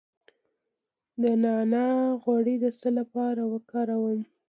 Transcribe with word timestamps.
د 1.21 1.23
نعناع 1.43 1.99
غوړي 2.21 2.55
د 2.63 2.65
څه 2.79 2.89
لپاره 2.99 3.41
وکاروم؟ 3.53 4.19